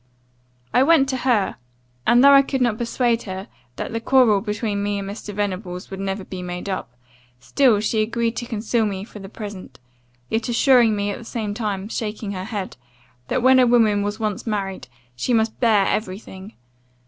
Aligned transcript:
"I 0.73 0.81
went 0.81 1.07
to 1.09 1.17
her, 1.17 1.57
and 2.07 2.23
though 2.23 2.33
I 2.33 2.41
could 2.41 2.59
not 2.59 2.79
persuade 2.79 3.21
her, 3.29 3.47
that 3.75 3.93
the 3.93 3.99
quarrel 3.99 4.41
between 4.41 4.81
me 4.81 4.97
and 4.97 5.07
Mr. 5.07 5.31
Venables 5.31 5.91
would 5.91 5.99
never 5.99 6.23
be 6.23 6.41
made 6.41 6.67
up, 6.67 6.95
still 7.39 7.79
she 7.79 8.01
agreed 8.01 8.35
to 8.37 8.47
conceal 8.47 8.87
me 8.87 9.03
for 9.03 9.19
the 9.19 9.29
present; 9.29 9.79
yet 10.27 10.49
assuring 10.49 10.95
me 10.95 11.11
at 11.11 11.19
the 11.19 11.23
same 11.23 11.53
time, 11.53 11.87
shaking 11.87 12.31
her 12.31 12.45
head, 12.45 12.77
that, 13.27 13.43
when 13.43 13.59
a 13.59 13.67
woman 13.67 14.01
was 14.01 14.19
once 14.19 14.47
married, 14.47 14.87
she 15.15 15.35
must 15.35 15.59
bear 15.59 15.85
every 15.85 16.17
thing. 16.17 16.53